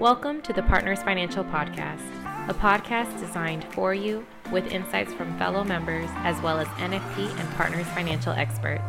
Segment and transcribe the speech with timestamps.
[0.00, 2.00] Welcome to the Partners Financial Podcast,
[2.48, 7.50] a podcast designed for you with insights from fellow members as well as NFP and
[7.50, 8.82] Partners Financial experts.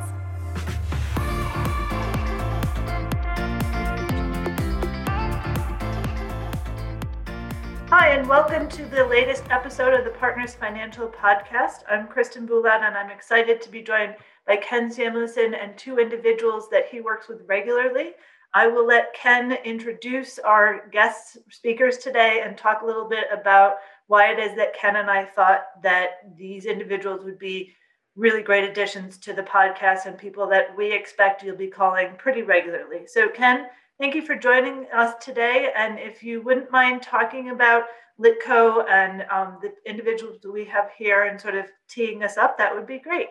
[7.90, 11.84] Hi, and welcome to the latest episode of the Partners Financial Podcast.
[11.90, 14.16] I'm Kristen Boulat, and I'm excited to be joined
[14.48, 18.14] by Ken Samuelson and two individuals that he works with regularly.
[18.54, 23.76] I will let Ken introduce our guest speakers today and talk a little bit about
[24.08, 27.74] why it is that Ken and I thought that these individuals would be
[28.18, 32.42] really great additions to the podcast and people that we expect you'll be calling pretty
[32.42, 33.08] regularly.
[33.08, 35.72] So, Ken, thank you for joining us today.
[35.78, 37.86] And if you wouldn't mind talking about
[38.20, 42.58] Litco and um, the individuals that we have here and sort of teeing us up,
[42.58, 43.30] that would be great.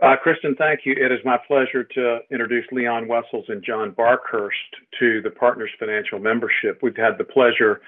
[0.00, 0.92] Uh, Kristen, thank you.
[0.92, 4.52] It is my pleasure to introduce Leon Wessels and John Barkhurst
[5.00, 6.78] to the Partners Financial membership.
[6.82, 7.80] We've had the pleasure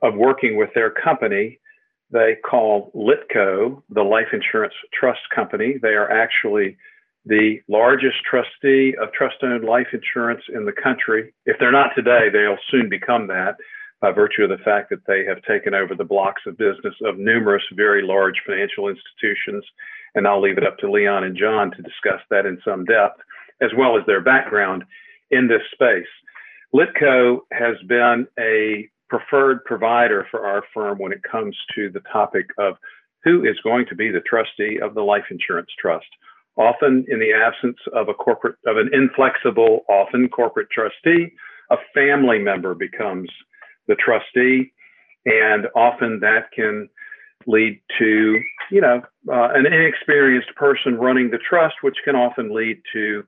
[0.00, 1.58] of working with their company.
[2.12, 5.74] They call Litco the Life Insurance Trust Company.
[5.82, 6.76] They are actually
[7.24, 11.34] the largest trustee of trust owned life insurance in the country.
[11.46, 13.56] If they're not today, they'll soon become that
[14.00, 17.18] by virtue of the fact that they have taken over the blocks of business of
[17.18, 19.64] numerous very large financial institutions
[20.16, 23.20] and I'll leave it up to Leon and John to discuss that in some depth,
[23.60, 24.84] as well as their background
[25.30, 26.08] in this space.
[26.74, 32.46] Litco has been a preferred provider for our firm when it comes to the topic
[32.58, 32.74] of
[33.22, 36.06] who is going to be the trustee of the life insurance trust.
[36.56, 41.32] Often, in the absence of a corporate, of an inflexible, often corporate trustee,
[41.70, 43.28] a family member becomes
[43.88, 44.72] the trustee,
[45.26, 46.88] and often that can
[47.46, 52.80] lead to, you know, uh, an inexperienced person running the trust, which can often lead
[52.92, 53.24] to,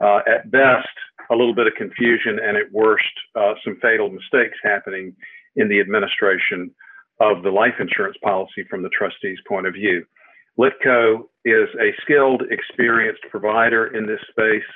[0.00, 0.88] uh, at best,
[1.30, 5.14] a little bit of confusion and at worst, uh, some fatal mistakes happening
[5.56, 6.70] in the administration
[7.20, 10.04] of the life insurance policy from the trustee's point of view.
[10.58, 14.68] Litco is a skilled, experienced provider in this space.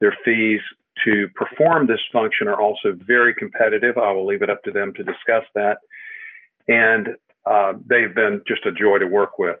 [0.00, 0.60] Their fees
[1.04, 3.98] to perform this function are also very competitive.
[3.98, 5.78] I will leave it up to them to discuss that.
[6.68, 7.08] And
[7.46, 9.58] uh, they've been just a joy to work with.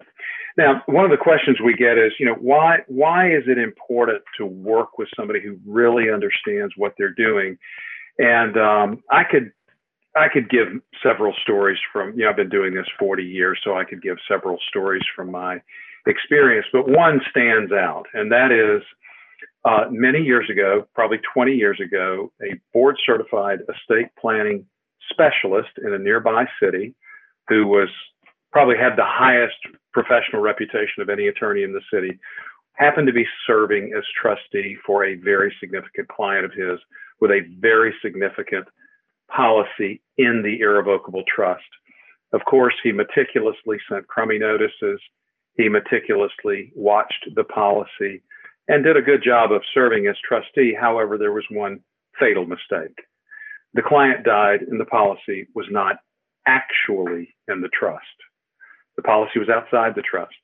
[0.56, 4.22] Now, one of the questions we get is, you know, why why is it important
[4.38, 7.58] to work with somebody who really understands what they're doing?
[8.18, 9.50] And um, I could
[10.16, 10.68] I could give
[11.02, 14.16] several stories from, you know, I've been doing this 40 years, so I could give
[14.28, 15.60] several stories from my
[16.06, 18.82] experience, but one stands out, and that is
[19.64, 24.66] uh, many years ago, probably 20 years ago, a board certified estate planning
[25.10, 26.94] specialist in a nearby city
[27.48, 27.88] who was
[28.52, 29.56] probably had the highest
[29.92, 32.18] professional reputation of any attorney in the city,
[32.74, 36.78] happened to be serving as trustee for a very significant client of his
[37.20, 38.66] with a very significant
[39.34, 41.62] policy in the irrevocable trust.
[42.32, 45.00] Of course, he meticulously sent Crummey notices.
[45.56, 48.22] He meticulously watched the policy
[48.66, 50.74] and did a good job of serving as trustee.
[50.78, 51.80] However, there was one
[52.18, 52.96] fatal mistake.
[53.74, 55.96] The client died and the policy was not
[56.46, 58.04] actually in the trust.
[58.96, 60.34] The policy was outside the trust.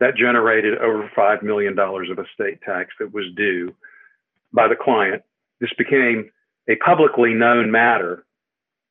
[0.00, 3.74] That generated over $5 million of estate tax that was due
[4.52, 5.22] by the client.
[5.60, 6.30] This became
[6.68, 8.24] a publicly known matter.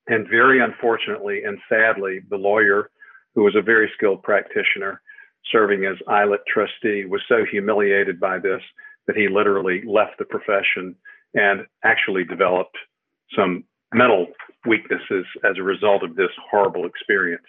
[0.08, 2.90] And very unfortunately and sadly, the lawyer,
[3.36, 5.02] who was a very skilled practitioner
[5.52, 8.62] serving as ILIT trustee, was so humiliated by this
[9.08, 10.96] that he literally left the profession
[11.34, 12.78] and actually developed
[13.36, 14.28] some mental
[14.66, 17.46] weaknesses as a result of this horrible experience.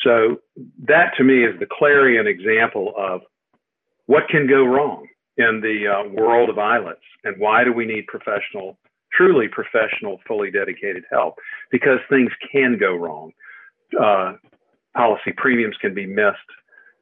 [0.00, 0.36] So
[0.86, 3.22] that to me is the clarion example of
[4.06, 8.06] what can go wrong in the uh, world of ILITs and why do we need
[8.06, 8.78] professional,
[9.12, 11.34] truly professional, fully dedicated help?
[11.70, 13.32] Because things can go wrong.
[14.00, 14.34] Uh,
[14.96, 16.38] policy premiums can be missed,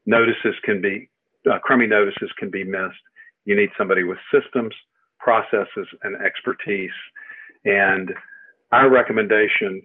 [0.07, 1.09] notices can be,
[1.51, 3.01] uh, Crummey notices can be missed.
[3.45, 4.75] You need somebody with systems,
[5.19, 6.91] processes, and expertise.
[7.65, 8.11] And
[8.73, 9.83] our recommendation,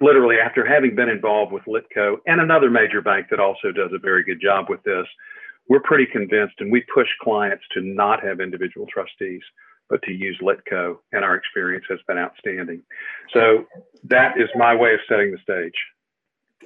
[0.00, 3.98] literally after having been involved with Litco and another major bank that also does a
[3.98, 5.06] very good job with this,
[5.68, 9.40] we're pretty convinced and we push clients to not have individual trustees,
[9.88, 10.96] but to use Litco.
[11.12, 12.82] And our experience has been outstanding.
[13.32, 13.64] So
[14.04, 15.74] that is my way of setting the stage.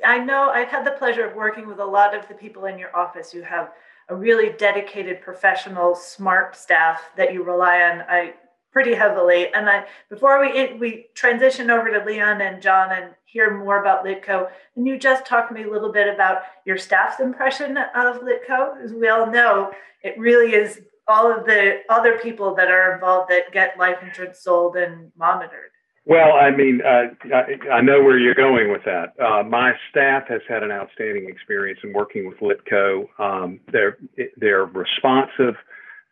[0.04, 2.78] I know I've had the pleasure of working with a lot of the people in
[2.78, 3.72] your office who have
[4.08, 8.02] a really dedicated, professional, smart staff that you rely on.
[8.08, 8.34] I
[8.72, 9.52] pretty heavily.
[9.52, 14.04] And I, before we we transition over to Leon and John and hear more about
[14.04, 18.20] Litco, can you just talk to me a little bit about your staff's impression of
[18.22, 18.82] Litco?
[18.82, 19.72] As we all know,
[20.02, 24.40] it really is all of the other people that are involved that get life insurance
[24.40, 25.70] sold and monitored.
[26.04, 29.12] Well, I mean, uh, I, I, know where you're going with that.
[29.22, 33.08] Uh, my staff has had an outstanding experience in working with Litco.
[33.18, 33.98] Um, they're
[34.38, 35.54] they're responsive,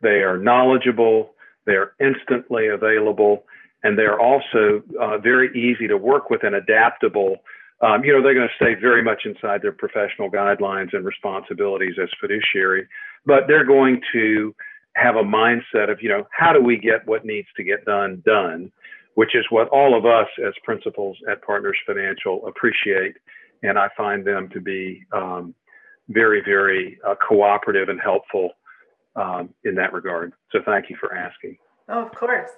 [0.02, 1.30] they are knowledgeable,
[1.66, 3.44] they're instantly available,
[3.82, 7.38] and they're also uh, very easy to work with and adaptable.
[7.82, 11.96] Um, you know, they're going to stay very much inside their professional guidelines and responsibilities
[12.02, 12.86] as fiduciary,
[13.26, 14.54] but they're going to
[14.94, 18.22] have a mindset of, you know, how do we get what needs to get done
[18.24, 18.72] done
[19.16, 23.16] which is what all of us as principals at Partners Financial appreciate.
[23.62, 25.54] And I find them to be um,
[26.10, 28.50] very, very uh, cooperative and helpful
[29.16, 30.32] um, in that regard.
[30.52, 31.58] So thank you for asking.
[31.88, 32.50] Oh, of course.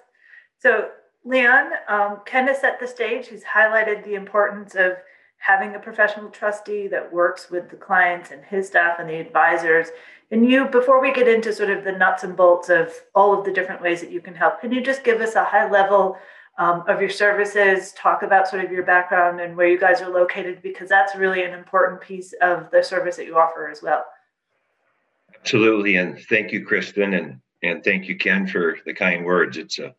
[0.59, 0.89] So,
[1.25, 3.29] Leon, um, Ken has set the stage.
[3.29, 4.93] He's highlighted the importance of
[5.39, 9.89] having a professional trustee that works with the clients and his staff and the advisors.
[10.31, 13.45] And you, before we get into sort of the nuts and bolts of all of
[13.45, 16.19] the different ways that you can help, can you just give us a high level
[16.59, 20.11] um, of your services, talk about sort of your background and where you guys are
[20.11, 24.05] located, because that's really an important piece of the service that you offer as well.
[25.41, 25.97] Absolutely.
[25.97, 27.15] And thank you, Kristen.
[27.15, 29.57] And, and thank you, Ken, for the kind words.
[29.57, 29.95] It's a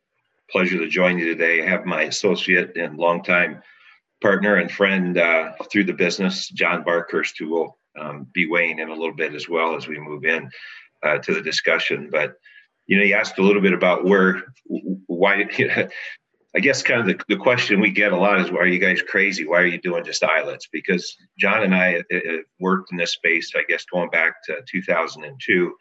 [0.51, 1.63] pleasure to join you today.
[1.63, 3.61] I have my associate and longtime
[4.21, 8.89] partner and friend uh, through the business, John Barkhurst, who will um, be weighing in
[8.89, 10.49] a little bit as well as we move in
[11.03, 12.09] uh, to the discussion.
[12.11, 12.35] But
[12.87, 15.45] you know, you asked a little bit about where, why,
[16.55, 18.79] I guess kind of the, the question we get a lot is, why are you
[18.79, 19.47] guys crazy?
[19.47, 20.67] Why are you doing just ILITs?
[20.71, 24.57] Because John and I uh, uh, worked in this space, I guess, going back to
[24.67, 25.75] 2002.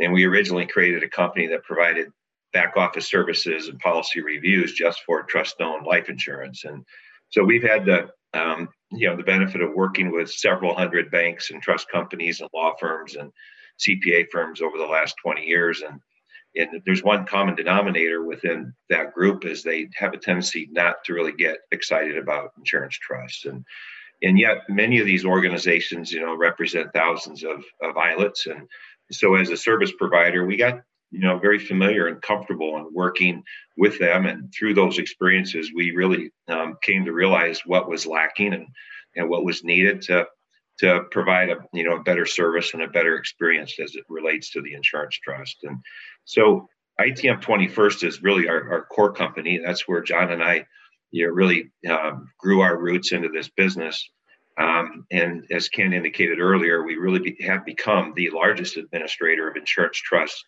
[0.00, 2.08] And we originally created a company that provided
[2.52, 6.64] back office services and policy reviews just for trust owned life insurance.
[6.64, 6.84] And
[7.30, 11.50] so we've had the, um, you know, the benefit of working with several hundred banks
[11.50, 13.32] and trust companies and law firms and
[13.80, 15.80] CPA firms over the last 20 years.
[15.80, 16.00] And
[16.54, 21.14] and there's one common denominator within that group is they have a tendency not to
[21.14, 23.44] really get excited about insurance trusts.
[23.44, 23.64] And
[24.22, 28.68] and yet many of these organizations you know represent thousands of of ILITs and
[29.10, 33.42] so as a service provider we got you know very familiar and comfortable in working
[33.76, 34.26] with them.
[34.26, 38.66] And through those experiences we really um, came to realize what was lacking and
[39.16, 40.26] and what was needed to
[40.82, 44.50] to provide a you know a better service and a better experience as it relates
[44.50, 45.78] to the insurance trust and
[46.24, 46.68] so
[47.00, 49.60] ITM TwentyFirst is really our, our core company.
[49.64, 50.66] That's where John and I
[51.10, 54.08] you know, really um, grew our roots into this business.
[54.58, 59.56] Um, and as Ken indicated earlier, we really be, have become the largest administrator of
[59.56, 60.44] insurance trusts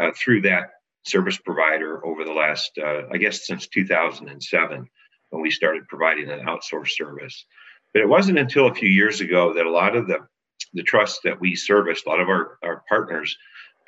[0.00, 0.70] uh, through that
[1.04, 4.88] service provider over the last, uh, I guess, since 2007
[5.30, 7.46] when we started providing an outsourced service.
[7.94, 10.18] But it wasn't until a few years ago that a lot of the,
[10.74, 13.38] the trusts that we serviced, a lot of our, our partners,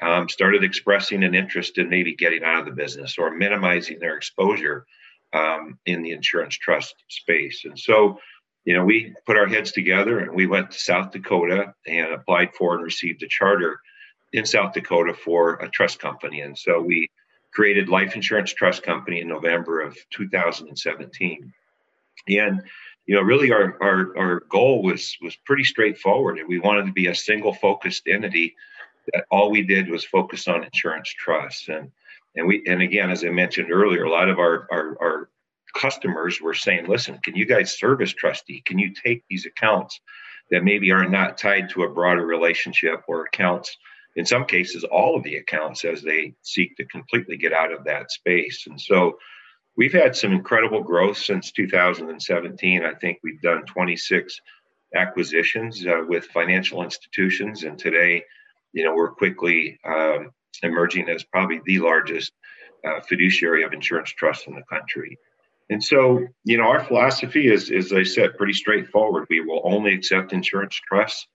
[0.01, 4.17] um, started expressing an interest in maybe getting out of the business or minimizing their
[4.17, 4.87] exposure
[5.33, 7.65] um, in the insurance trust space.
[7.65, 8.21] And so,
[8.65, 12.55] you know, we put our heads together and we went to South Dakota and applied
[12.55, 13.81] for and received a charter
[14.33, 16.41] in South Dakota for a trust company.
[16.41, 17.11] And so we
[17.53, 21.53] created Life Insurance Trust Company in November of 2017.
[22.29, 22.63] And
[23.07, 26.39] you know, really our, our, our goal was was pretty straightforward.
[26.49, 28.57] We wanted to be a single focused entity
[29.13, 31.69] that all we did was focus on insurance trusts.
[31.69, 31.91] And
[32.37, 35.31] and we and again as i mentioned earlier a lot of our our, our
[35.75, 38.63] customers were saying listen can you guys service trustee?
[38.65, 40.01] Can you take these accounts
[40.51, 43.77] that maybe are not tied to a broader relationship or accounts?
[44.15, 47.85] In some cases all of the accounts as they seek to completely get out of
[47.85, 48.67] that space.
[48.67, 49.19] And so
[49.77, 54.41] we've had some incredible growth since 2017 i think we've done 26
[54.95, 58.23] acquisitions uh, with financial institutions and today
[58.77, 60.31] you know, we're quickly um,
[60.63, 62.31] emerging as probably the largest
[62.87, 65.19] uh, fiduciary of insurance trusts in the country.
[65.71, 69.27] And so, you know, our philosophy is, as I said, pretty straightforward.
[69.31, 71.27] We will only accept insurance trusts.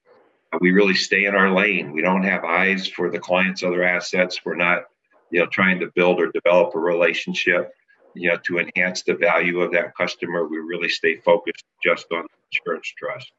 [0.53, 1.91] Uh, we really stay in our lane.
[1.91, 4.41] We don't have eyes for the client's other assets.
[4.45, 4.83] We're not,
[5.31, 7.71] you know, trying to build or develop a relationship,
[8.13, 10.47] you know, to enhance the value of that customer.
[10.47, 13.31] We really stay focused just on insurance trust.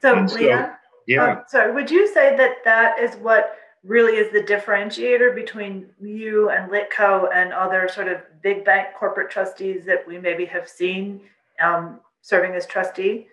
[0.00, 1.32] So, and Leah, so, yeah.
[1.32, 6.50] Um, so would you say that that is what really is the differentiator between you
[6.50, 11.22] and Litco and other sort of big bank corporate trustees that we maybe have seen
[11.62, 13.26] um, serving as trustee?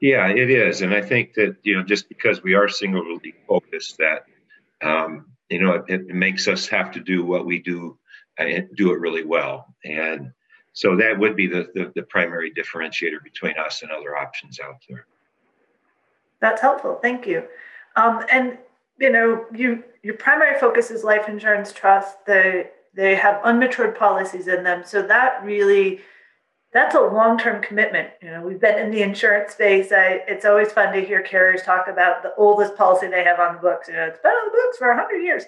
[0.00, 3.98] Yeah, it is, and I think that you know just because we are singularly focused,
[3.98, 4.24] that
[4.82, 7.98] um, you know it, it, makes us have to do what we do
[8.38, 10.32] and do it really well, and
[10.72, 14.76] so that would be the, the, the primary differentiator between us and other options out
[14.88, 15.06] there.
[16.40, 17.00] That's helpful.
[17.02, 17.44] Thank you.
[17.96, 18.58] Um, and
[19.00, 22.24] you know, you your primary focus is life insurance trust.
[22.26, 26.00] They they have unmatured policies in them, so that really
[26.72, 28.10] that's a long-term commitment.
[28.22, 29.90] You know, we've been in the insurance space.
[29.90, 33.54] I, it's always fun to hear carriers talk about the oldest policy they have on
[33.54, 33.88] the books.
[33.88, 35.44] You know, it's been on the books for 100 years.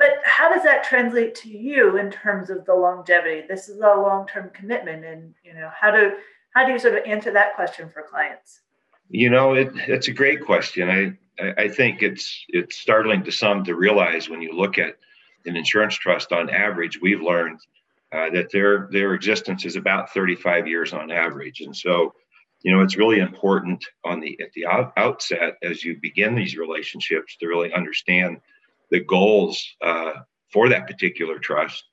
[0.00, 3.42] But how does that translate to you in terms of the longevity?
[3.46, 6.12] This is a long-term commitment, and you know, how do
[6.54, 8.62] how do you sort of answer that question for clients?
[9.10, 10.88] You know, it, it's a great question.
[10.88, 14.96] I I think it's it's startling to some to realize when you look at
[15.44, 17.60] an insurance trust on average, we've learned
[18.10, 22.14] uh, that their their existence is about 35 years on average, and so
[22.62, 24.64] you know it's really important on the at the
[24.96, 28.40] outset as you begin these relationships to really understand
[28.90, 30.12] the goals uh,
[30.52, 31.84] for that particular trust,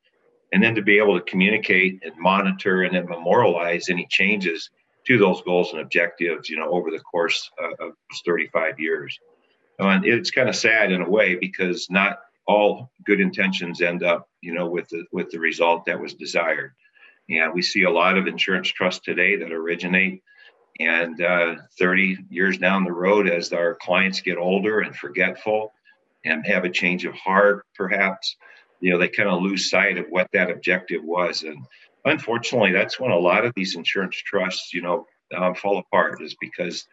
[0.51, 4.69] and then to be able to communicate and monitor and then memorialize any changes
[5.05, 7.93] to those goals and objectives, you know, over the course uh, of
[8.25, 9.17] 35 years.
[9.79, 14.27] And it's kind of sad in a way because not all good intentions end up,
[14.41, 16.73] you know, with the with the result that was desired.
[17.29, 20.23] And we see a lot of insurance trusts today that originate
[20.79, 25.73] and uh, 30 years down the road, as our clients get older and forgetful
[26.25, 28.35] and have a change of heart, perhaps,
[28.79, 31.43] you know, they kind of lose sight of what that objective was.
[31.43, 31.65] And
[32.05, 35.05] unfortunately, that's when a lot of these insurance trusts, you know,
[35.35, 36.85] um, fall apart, is because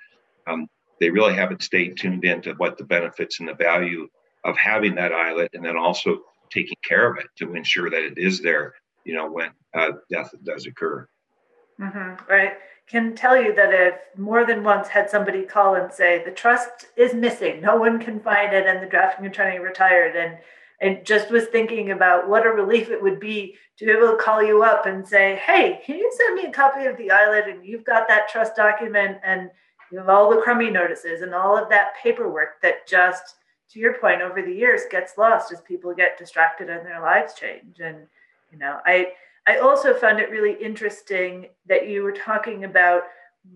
[0.47, 0.69] um,
[1.01, 4.09] they really haven't stayed tuned into what the benefits and the value
[4.45, 6.19] of having that ILIT and then also
[6.51, 10.31] taking care of it to ensure that it is there, you know, when uh, death
[10.45, 11.07] does occur.
[11.81, 12.53] Mm-hmm, right.
[12.87, 16.87] Can tell you that if more than once had somebody call and say the trust
[16.97, 20.39] is missing, no one can find it, and the drafting attorney retired, and
[20.81, 24.23] and just was thinking about what a relief it would be to be able to
[24.23, 27.49] call you up and say, "Hey, can you send me a copy of the ILIT,
[27.49, 29.51] and you've got that trust document, and
[29.91, 33.37] you have all the Crummey notices and all of that paperwork that just,
[33.71, 37.33] to your point, over the years gets lost as people get distracted and their lives
[37.35, 38.07] change." And
[38.51, 39.15] you know, I
[39.47, 43.03] I also found it really interesting that you were talking about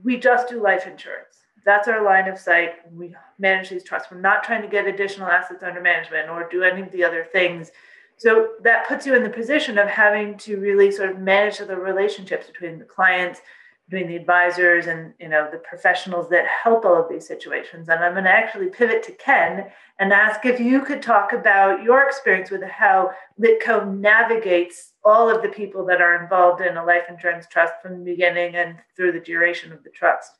[0.02, 1.44] we just do life insurance.
[1.64, 2.74] That's our line of sight.
[2.92, 4.10] We manage these trusts.
[4.10, 7.24] We're not trying to get additional assets under management or do any of the other
[7.24, 7.70] things.
[8.16, 11.76] So that puts you in the position of having to really sort of manage the
[11.76, 13.40] relationships between the clients,
[13.88, 17.88] between the advisors and you know the professionals that help all of these situations.
[17.88, 19.66] And I'm going to actually pivot to Ken
[19.98, 25.42] and ask if you could talk about your experience with how Litco navigates all of
[25.42, 29.12] the people that are involved in a life insurance trust from the beginning and through
[29.12, 30.32] the duration of the trust.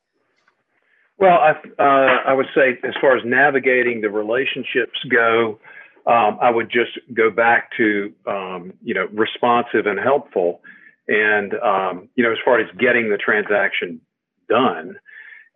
[1.17, 1.51] Well, I,
[1.83, 5.59] uh, I would say as far as navigating the relationships go,
[6.07, 10.61] um, I would just go back to um, you know responsive and helpful,
[11.09, 14.01] and um, you know as far as getting the transaction
[14.49, 14.97] done,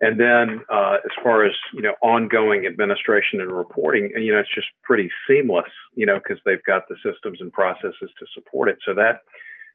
[0.01, 4.55] and then uh, as far as you know ongoing administration and reporting, you know it's
[4.55, 8.79] just pretty seamless, you know because they've got the systems and processes to support it.
[8.85, 9.21] So that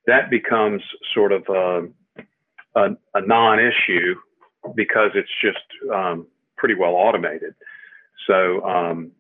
[0.08, 0.82] that becomes
[1.14, 1.88] sort of a,
[2.76, 4.16] a, a non-issue
[4.74, 7.54] because it's just um, pretty well automated.
[8.26, 9.12] So, um,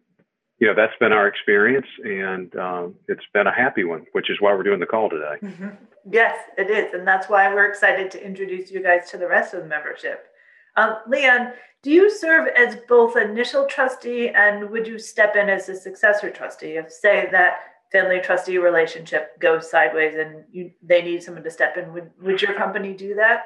[0.59, 4.37] you know, that's been our experience, and um, it's been a happy one, which is
[4.39, 5.35] why we're doing the call today.
[5.43, 5.69] Mm-hmm.
[6.09, 9.53] Yes, it is, and that's why we're excited to introduce you guys to the rest
[9.53, 10.27] of the membership.
[10.75, 15.69] Um, Leon, do you serve as both initial trustee and would you step in as
[15.69, 17.57] a successor trustee if, say, that
[17.91, 21.93] family trustee relationship goes sideways and you, they need someone to step in?
[21.93, 23.45] Would, would your company do that?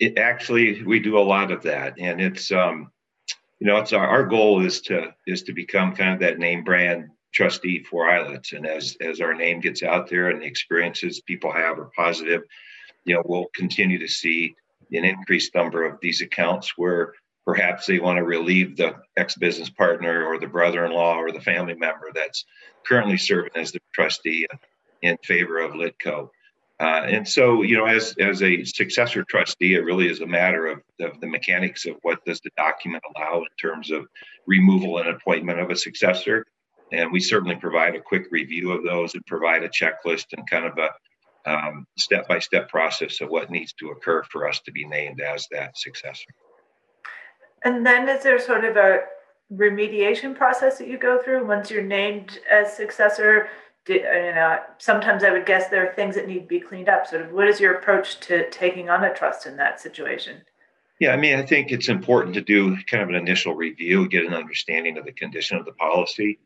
[0.00, 2.90] it actually we do a lot of that and it's um
[3.60, 6.64] you know it's our, our goal is to is to become kind of that name
[6.64, 11.20] brand trustee for ILITs and as as our name gets out there and the experiences
[11.20, 12.42] people have are positive
[13.04, 14.54] you know we'll continue to see
[14.92, 17.12] an increased number of these accounts where
[17.46, 22.10] perhaps they want to relieve the ex-business partner or the brother-in-law or the family member
[22.14, 22.44] that's
[22.84, 24.46] currently serving as the trustee
[25.02, 26.30] in favor of litco
[26.80, 30.66] uh, and so, you know, as as a successor trustee, it really is a matter
[30.66, 34.06] of, of the mechanics of what does the document allow in terms of
[34.46, 36.46] removal and appointment of a successor.
[36.90, 40.64] And we certainly provide a quick review of those and provide a checklist and kind
[40.64, 40.88] of a
[41.98, 45.46] step by step process of what needs to occur for us to be named as
[45.50, 46.30] that successor.
[47.62, 49.00] And then is there sort of a
[49.52, 53.48] remediation process that you go through once you're named as successor?
[53.88, 57.06] You know, sometimes I would guess there are things that need to be cleaned up.
[57.06, 60.42] Sort of, what is your approach to taking on a trust in that situation?
[61.00, 64.26] Yeah, I mean, I think it's important to do kind of an initial review, get
[64.26, 66.38] an understanding of the condition of the policy.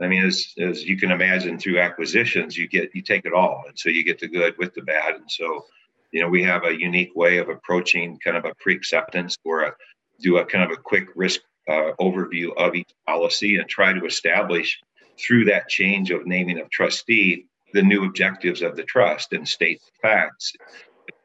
[0.00, 3.64] I mean, as as you can imagine, through acquisitions, you get you take it all,
[3.66, 5.14] and so you get the good with the bad.
[5.14, 5.66] And so,
[6.10, 9.74] you know, we have a unique way of approaching kind of a pre-acceptance or a,
[10.20, 14.04] do a kind of a quick risk uh, overview of each policy and try to
[14.04, 14.80] establish
[15.18, 19.80] through that change of naming of trustee the new objectives of the trust and state
[20.02, 20.52] facts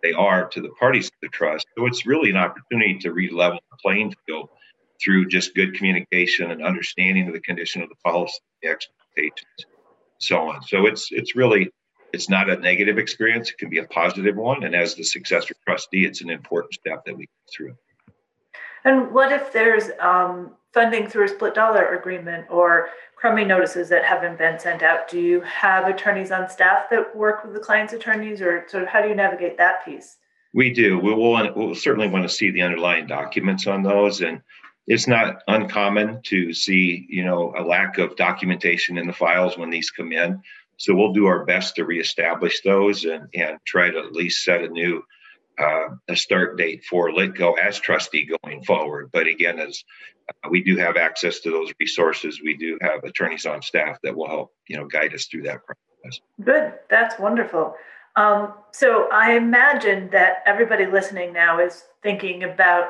[0.04, 1.66] they are to the parties of the trust.
[1.78, 4.50] So it's really an opportunity to re-level the playing field
[5.04, 9.66] through just good communication and understanding of the condition of the policy, the expectations,
[10.20, 10.62] so on.
[10.64, 11.70] So it's it's really
[12.14, 13.50] it's not a negative experience.
[13.50, 14.64] It can be a positive one.
[14.64, 17.76] And as the successor trustee, it's an important step that we go through.
[18.86, 24.06] And what if there's um, funding through a split dollar agreement or Crummey notices that
[24.06, 25.10] haven't been sent out?
[25.10, 28.90] Do you have attorneys on staff that work with the client's attorneys, or sort of
[28.90, 30.18] how do you navigate that piece?
[30.54, 31.00] We do.
[31.00, 34.22] We will we'll certainly want to see the underlying documents on those.
[34.22, 34.44] And
[34.86, 39.72] it's not uncommon to see, you know, a lack of documentation in the files when
[39.72, 40.40] these come in.
[40.78, 44.64] So we'll do our best to reestablish those and, and try to at least set
[44.64, 45.02] a new
[45.58, 49.10] uh, a start date for Litco as trustee going forward.
[49.12, 49.84] But again, as
[50.30, 54.16] uh, we do have access to those resources, we do have attorneys on staff that
[54.16, 56.22] will help you know guide us through that process.
[56.44, 57.76] Good, that's wonderful.
[58.16, 62.90] Um, so I imagine that everybody listening now is thinking about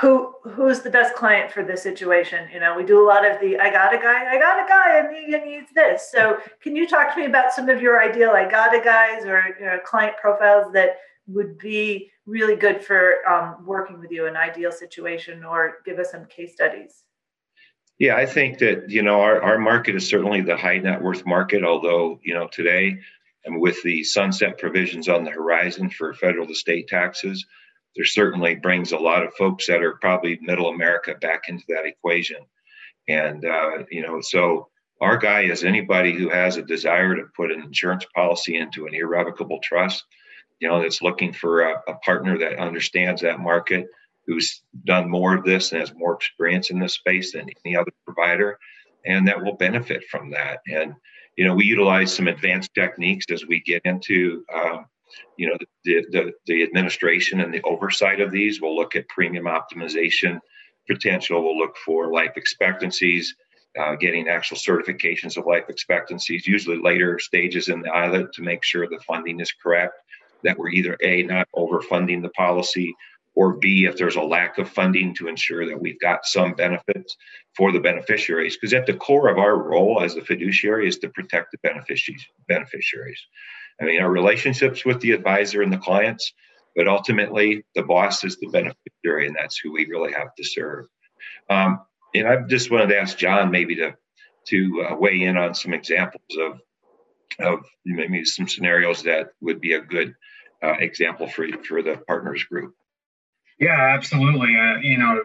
[0.00, 3.40] who who's the best client for this situation you know we do a lot of
[3.40, 6.74] the i got a guy i got a guy and he needs this so can
[6.74, 9.66] you talk to me about some of your ideal i got a guys or you
[9.66, 14.72] know, client profiles that would be really good for um, working with you in ideal
[14.72, 17.04] situation or give us some case studies
[17.98, 21.24] yeah i think that you know our, our market is certainly the high net worth
[21.26, 22.98] market although you know today
[23.44, 27.44] and with the sunset provisions on the horizon for federal to state taxes
[27.96, 31.86] there certainly brings a lot of folks that are probably middle America back into that
[31.86, 32.38] equation.
[33.08, 34.68] And, uh, you know, so
[35.00, 38.94] our guy is anybody who has a desire to put an insurance policy into an
[38.94, 40.04] irrevocable trust,
[40.60, 43.86] you know, that's looking for a, a partner that understands that market,
[44.26, 47.92] who's done more of this and has more experience in this space than any other
[48.04, 48.58] provider,
[49.04, 50.60] and that will benefit from that.
[50.66, 50.94] And,
[51.36, 54.86] you know, we utilize some advanced techniques as we get into um,
[55.36, 58.60] you know the, the, the administration and the oversight of these.
[58.60, 60.40] We'll look at premium optimization
[60.88, 61.42] potential.
[61.42, 63.34] We'll look for life expectancies
[63.78, 68.62] uh, getting actual certifications of life expectancies usually later stages in the ILIT to make
[68.62, 69.94] sure the funding is correct
[70.44, 72.94] that we're either a not overfunding the policy
[73.34, 77.16] or b if there's a lack of funding to ensure that we've got some benefits
[77.56, 81.08] for the beneficiaries because at the core of our role as a fiduciary is to
[81.08, 83.20] protect the beneficiaries beneficiaries
[83.80, 86.32] I mean, our relationships with the advisor and the clients,
[86.76, 90.86] but ultimately the boss is the beneficiary, and that's who we really have to serve.
[91.50, 91.80] Um,
[92.14, 93.94] and I just wanted to ask John maybe to
[94.48, 96.60] to uh, weigh in on some examples of
[97.40, 100.14] of maybe some scenarios that would be a good
[100.64, 102.74] uh, example for for the partners group.
[103.58, 104.56] Yeah, absolutely.
[104.56, 105.24] Uh, you know,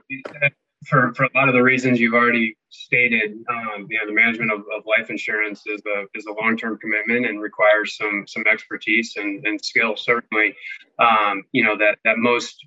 [0.85, 4.51] for, for a lot of the reasons you've already stated, um, you know, the management
[4.51, 8.43] of, of life insurance is a is a long term commitment and requires some some
[8.51, 9.95] expertise and, and skill.
[9.97, 10.55] Certainly,
[10.99, 12.65] um, you know that that most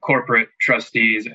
[0.00, 1.26] corporate trustees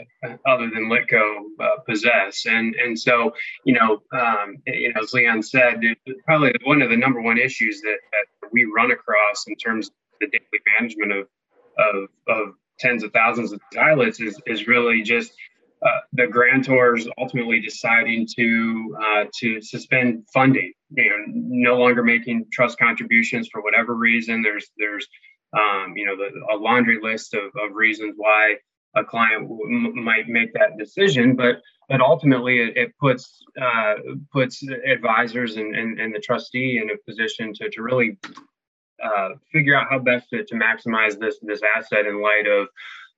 [0.46, 2.46] other than Litco uh, possess.
[2.46, 3.34] And and so,
[3.66, 5.82] you know, um, you know, as Leon said,
[6.26, 9.94] probably one of the number one issues that, that we run across in terms of
[10.20, 11.28] the daily management of
[11.78, 15.32] of, of tens of thousands of pilots is, is really just
[15.86, 22.46] uh, the grantors ultimately deciding to uh, to suspend funding, you know, no longer making
[22.52, 24.42] trust contributions for whatever reason.
[24.42, 25.08] There's there's
[25.54, 28.56] um, you know the, a laundry list of, of reasons why
[28.96, 33.96] a client w- might make that decision, but but ultimately it, it puts uh,
[34.34, 38.18] puts advisors and, and, and the trustee in a position to to really
[39.04, 42.68] uh, figure out how best to, to maximize this this asset in light of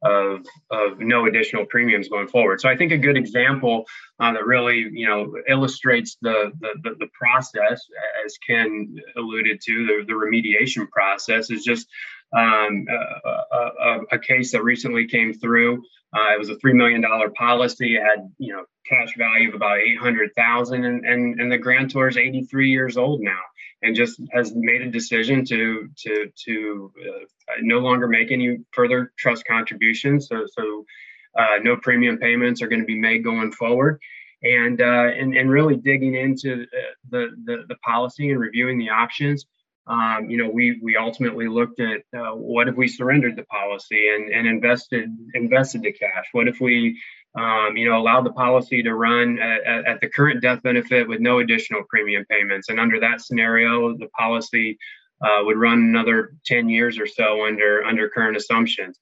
[0.02, 2.62] of of no additional premiums going forward.
[2.62, 3.86] So I think a good example
[4.20, 7.86] uh, that really you know illustrates the, the the, the process,
[8.26, 11.88] as Ken alluded to, the, the remediation process is just
[12.36, 15.82] um, a, a, a, case that recently came through.
[16.16, 17.96] Uh, it was a three million dollar policy.
[17.96, 21.58] It had you know cash value of about eight hundred thousand, and and and the
[21.58, 23.42] grantor is eighty three years old now
[23.82, 29.12] and just has made a decision to to to uh, no longer make any further
[29.18, 30.28] trust contributions.
[30.28, 30.86] So so
[31.38, 34.00] uh, no premium payments are going to be made going forward.
[34.42, 34.86] And, uh,
[35.20, 36.78] and and really digging into uh,
[37.10, 39.46] the, the the policy and reviewing the options,
[39.90, 44.10] um, you know, we we ultimately looked at uh, what if we surrendered the policy
[44.10, 46.26] and and invested invested the cash.
[46.32, 47.00] What if we
[47.36, 51.20] um, you know, allow the policy to run at, at, the current death benefit with
[51.20, 52.70] no additional premium payments.
[52.70, 54.80] And under that scenario, the policy
[55.22, 58.98] uh, would run another 10 years or so under under current assumptions.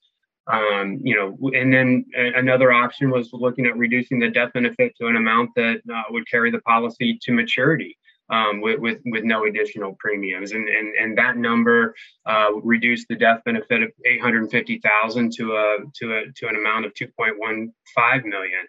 [0.46, 5.06] Um, you know, and then another option was looking at reducing the death benefit to
[5.06, 7.98] an amount that uh, would carry the policy to maturity.
[8.30, 10.52] Um, with, with, with no additional premiums.
[10.52, 11.94] And, and, and that number
[12.26, 16.94] uh, reduced the death benefit of 850,000 to a, to a, to an amount of
[16.94, 18.66] 2.15 million.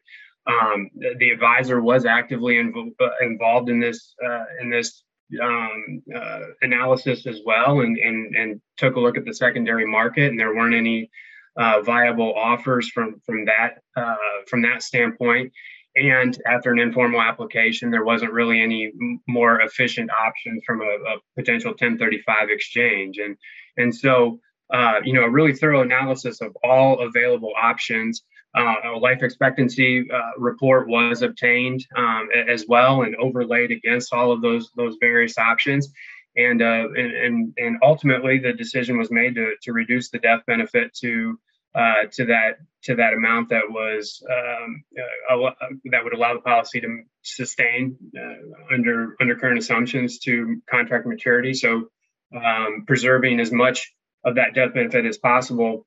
[0.47, 5.03] Um, the, the, advisor was actively inv- uh, involved in this, uh, in this
[5.41, 10.29] um, uh, analysis as well and, and, and took a look at the secondary market
[10.29, 11.11] and there weren't any
[11.57, 14.15] uh, viable offers from, from that, uh,
[14.47, 15.51] from that standpoint.
[15.95, 18.91] And after an informal application, there wasn't really any
[19.27, 23.17] more efficient option from a, a potential 1035 exchange.
[23.17, 23.35] And,
[23.77, 24.39] and so,
[24.71, 28.23] uh, you know, a really thorough analysis of all available options.
[28.55, 34.31] Uh, a life expectancy uh, report was obtained um, as well and overlaid against all
[34.31, 35.91] of those those various options.
[36.35, 40.41] And, uh, and, and and ultimately, the decision was made to, to reduce the death
[40.47, 41.37] benefit to
[41.75, 45.49] uh, to that to that amount that was um, uh,
[45.91, 51.53] that would allow the policy to sustain uh, under under current assumptions to contract maturity.
[51.53, 51.89] So
[52.35, 55.85] um, preserving as much of that death benefit as possible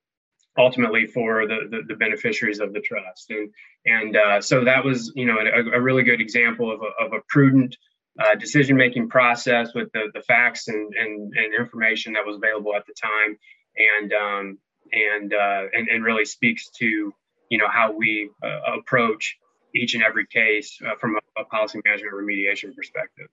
[0.59, 3.51] ultimately for the, the, the beneficiaries of the trust and
[3.87, 7.13] and uh, so that was you know a, a really good example of a, of
[7.13, 7.77] a prudent
[8.23, 12.75] uh, decision making process with the, the facts and, and, and information that was available
[12.77, 13.39] at the time
[13.77, 14.59] and um,
[14.93, 17.13] and, uh, and and really speaks to
[17.49, 19.39] you know how we uh, approach
[19.75, 23.27] each and every case uh, from a, a, policy management remediation perspective.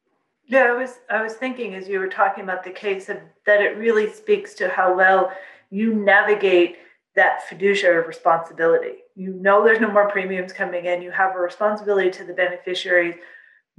[0.46, 3.78] Yeah, I was I was thinking as you were talking about the case that it
[3.78, 5.32] really speaks to how well
[5.70, 6.78] you navigate
[7.16, 9.00] that fiduciary responsibility.
[9.16, 11.02] You know there's no more premiums coming in.
[11.02, 13.16] You have a responsibility to the beneficiaries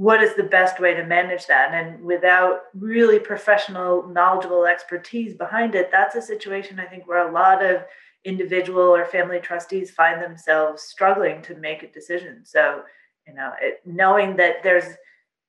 [0.01, 1.75] what is the best way to manage that?
[1.75, 7.31] And without really professional knowledgeable expertise behind it that's a situation i think where a
[7.31, 7.83] lot of
[8.25, 12.47] individual or family trustees find themselves struggling to make a decision.
[12.47, 12.83] So
[13.27, 14.87] you know it, knowing that there's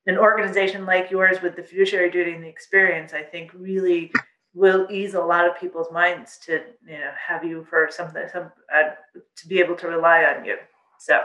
[0.05, 4.11] an organization like yours with the fiduciary duty and the experience i think really
[4.53, 8.51] will ease a lot of people's minds to you know have you for something some
[8.75, 8.89] uh,
[9.37, 10.57] to be able to rely on you.
[10.99, 11.23] So.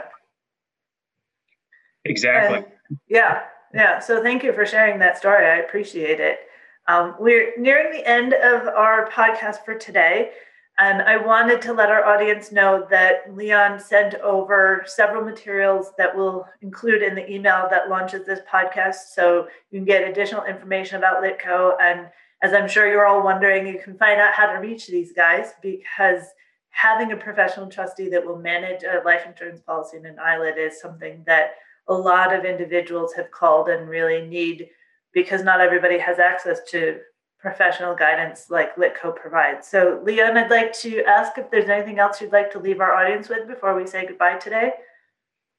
[2.05, 2.63] Exactly
[3.07, 3.99] yeah, yeah.
[3.99, 5.45] So thank you for sharing that story.
[5.45, 6.39] I appreciate it.
[6.87, 10.31] Um, we're nearing the end of our podcast for today.
[10.79, 16.15] And I wanted to let our audience know that Leon sent over several materials that
[16.15, 19.13] we'll include in the email that launches this podcast.
[19.15, 21.73] So you can get additional information about Litco.
[21.81, 22.07] And
[22.43, 25.53] as I'm sure you're all wondering, you can find out how to reach these guys
[25.63, 26.23] because
[26.69, 30.79] having a professional trustee that will manage a life insurance policy in an ILIT is
[30.79, 31.55] something that
[31.87, 34.69] a lot of individuals have called and really need
[35.13, 36.99] because not everybody has access to
[37.39, 39.67] professional guidance like Litco provides.
[39.67, 42.93] So, Leon, I'd like to ask if there's anything else you'd like to leave our
[42.93, 44.71] audience with before we say goodbye today.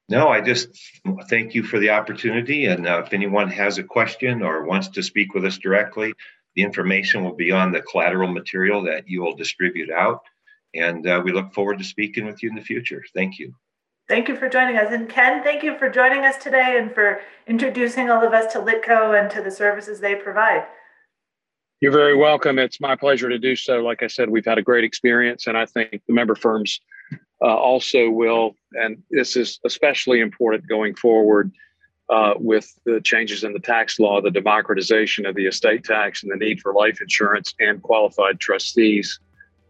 [0.09, 0.69] No, I just
[1.29, 2.67] thank you for the opportunity.
[2.67, 6.15] And uh, if anyone has a question or wants to speak with us directly,
[6.57, 10.23] the information will be on the collateral material that you will distribute out.
[10.75, 13.05] And uh, we look forward to speaking with you in the future.
[13.15, 13.55] Thank you.
[14.09, 14.91] Thank you for joining us.
[14.91, 18.59] And Ken, thank you for joining us today and for introducing all of us to
[18.59, 20.67] Litco and to the services they provide.
[21.81, 22.59] You're very welcome.
[22.59, 23.81] It's my pleasure to do so.
[23.81, 26.81] Like I said, we've had a great experience, and I think the member firms
[27.43, 28.57] uh, also will.
[28.73, 31.53] And this is especially important going forward
[32.09, 36.33] uh, with the changes in the tax law, the democratization of the estate tax, and
[36.33, 39.21] the need for life insurance and qualified trustees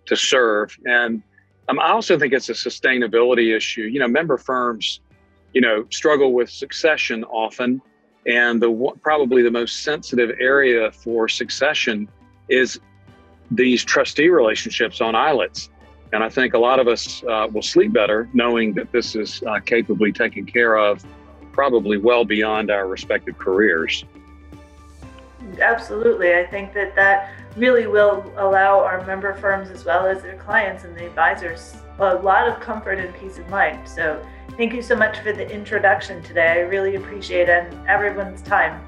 [0.06, 0.74] to serve.
[0.86, 1.22] And
[1.68, 3.82] um, I also think it's a sustainability issue.
[3.82, 5.00] You know, member firms,
[5.52, 7.82] you know, struggle with succession often,
[8.26, 12.08] and the probably the most sensitive area for succession
[12.48, 12.80] is
[13.50, 15.70] these trustee relationships on ILITs.
[16.12, 19.42] And I think a lot of us uh, will sleep better knowing that this is
[19.46, 21.04] uh, capably taken care of,
[21.52, 24.04] probably well beyond our respective careers.
[25.60, 26.34] Absolutely.
[26.34, 30.84] I think that that really will allow our member firms as well as their clients
[30.84, 33.88] and the advisors a lot of comfort and peace of mind.
[33.88, 34.24] So,
[34.56, 36.52] thank you so much for the introduction today.
[36.52, 38.80] I really appreciate it and everyone's time.